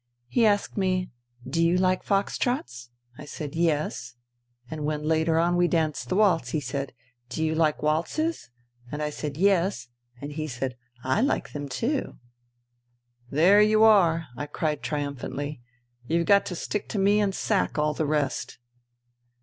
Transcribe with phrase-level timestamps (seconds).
[0.27, 1.11] He asked me,'
[1.47, 4.15] Do you like fox trots?' I said,' Yes.'
[4.67, 6.95] And when later on we danced the waltz, he said,'
[7.29, 8.49] Do you like waltzes?'
[8.91, 10.75] And I said,' Yes.' And he said,'
[11.15, 12.17] I like them too.'
[13.29, 15.61] ""There you are!" I cried triumphantly."
[16.07, 18.57] You've got to stick to me and sack all the rest